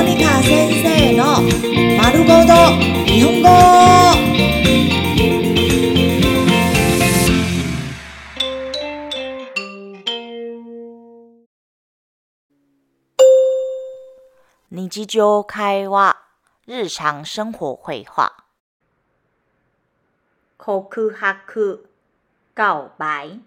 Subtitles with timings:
[0.00, 1.42] モニカ先生の
[1.98, 2.54] 丸ごと
[3.04, 3.48] 日本語。
[14.70, 16.16] 日常会話、
[16.66, 18.32] 日常生活会話。
[20.56, 21.90] 告白、
[22.54, 23.42] 告白。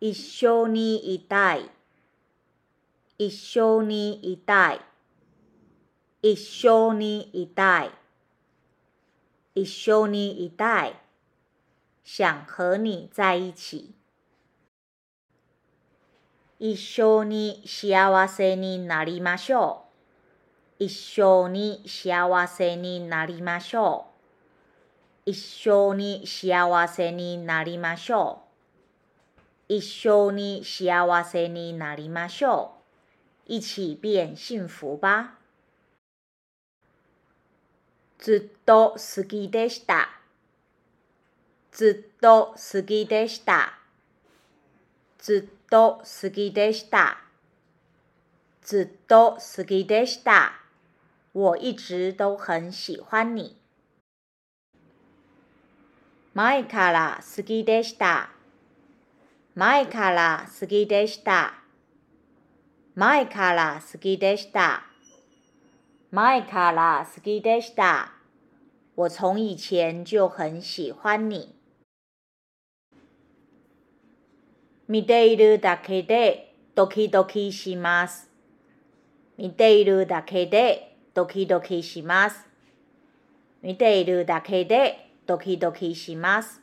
[0.00, 1.70] 一緒にいたい。
[3.22, 4.80] 一緒にいたい。
[6.22, 7.90] 一緒にいたい。
[9.54, 10.94] 一緒にいたい。
[12.02, 13.92] 想和你在一起。
[16.56, 19.84] 一緒に幸せになりましょ
[20.78, 20.84] う。
[20.84, 24.06] 一緒に幸せになりましょ
[25.26, 25.30] う。
[25.30, 28.40] 一緒に幸せになりましょ
[29.68, 29.74] う。
[29.74, 32.79] 一緒に幸せになりましょう。
[33.50, 35.40] 一起变幸福吧。
[38.16, 40.08] ずっと好きでした。
[41.72, 43.80] ずっと好きでした。
[45.18, 47.18] ずっと好きでした。
[48.62, 50.52] ずっと好きでした。
[51.32, 53.56] 我一直都很喜欢你。
[56.34, 58.30] 前から好きでした。
[59.56, 61.59] 前から好きでした。
[62.96, 64.82] 前から好きでした。
[66.10, 68.12] 前から好きでした。
[68.96, 71.54] 我從以前就很喜歡你。
[74.88, 78.28] 見ているだけでドキドキします。
[79.38, 82.48] 見ているだけでドキドキします。
[83.62, 86.60] 見ているだけでドキドキします。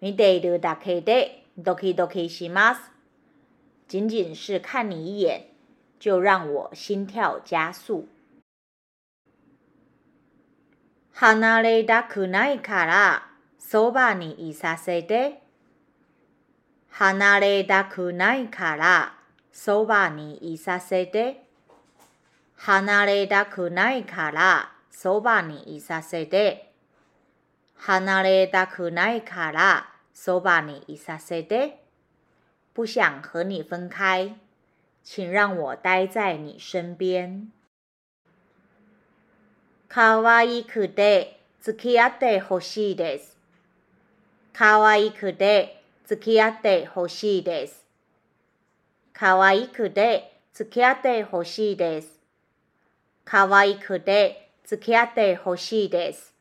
[0.00, 2.97] 見ているだけでドキドキします。
[3.88, 5.46] 僅僅是看你一眼，
[5.98, 8.06] 就讓我心跳加速。
[11.14, 15.42] 離れたくないからそばにいさせて。
[16.90, 19.14] 離れたくないから
[19.50, 21.48] そばにいさせて。
[22.56, 26.72] 離れたくないからそばにいさせて。
[27.74, 31.87] 離れたくないからそばにいさせて。
[32.77, 34.33] 不想和你分開，
[35.03, 37.47] 請讓我待在你身邊。
[39.87, 43.37] 可愛くて付き合ってほしいです。
[44.51, 47.85] 可愛くて付き合ってほしいです。
[49.13, 52.19] 可愛くて付き合ってほしいです。
[53.23, 56.33] 可愛くて付き合ってほしいです。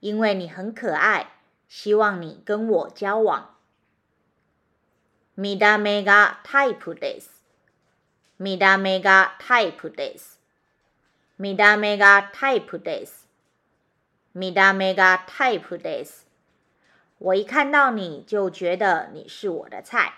[0.00, 1.26] 因為你很可愛，
[1.68, 3.44] 希望你跟我交往。
[5.41, 7.31] 見た目がタイプです。
[8.37, 10.39] 見た目がタイプです。
[11.39, 13.27] 見た目がタイプです。
[14.35, 16.27] 見た目がタイプです。
[17.17, 20.13] 我一看到你就覺得你是我的菜。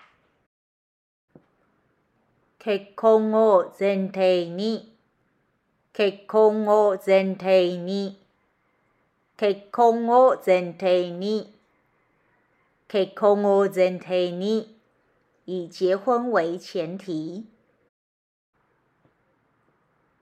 [2.58, 4.92] 結婚を前提に、
[5.94, 8.18] 結婚を前提に、
[9.38, 11.54] 結婚を前提に、
[12.88, 14.73] 結婚を前提に、
[15.46, 17.44] 以結婚為前提。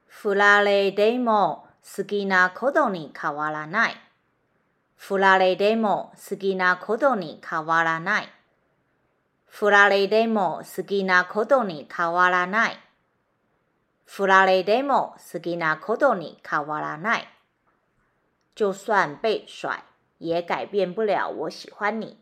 [0.07, 1.67] 振られても
[1.97, 3.97] 好きなことに変わらない。
[4.97, 8.29] 振られても好きなことに変わらない。
[9.47, 12.79] 振られても好きなことに変わらない。
[14.05, 17.29] 振られても好きなことに変わらない。
[18.55, 19.81] 就算被甩，
[20.19, 22.22] 也改變不了我喜歡你。